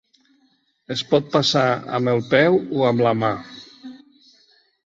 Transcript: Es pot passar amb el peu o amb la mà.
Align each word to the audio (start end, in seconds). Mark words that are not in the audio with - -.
Es 0.95 1.03
pot 1.11 1.27
passar 1.35 1.65
amb 1.99 2.13
el 2.15 2.23
peu 2.33 2.59
o 2.81 2.89
amb 2.93 3.07
la 3.09 3.15
mà. 3.25 3.33